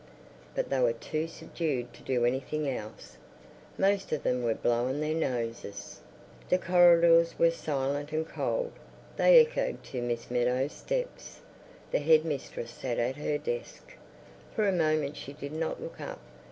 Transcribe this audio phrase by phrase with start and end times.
[0.55, 3.17] But they were too subdued to do anything else.
[3.77, 6.01] Most of them were blowing their noses.
[6.49, 8.71] The corridors were silent and cold;
[9.17, 11.41] they echoed to Miss Meadows' steps.
[11.91, 13.93] The head mistress sat at her desk.
[14.55, 16.19] For a moment she did not look up.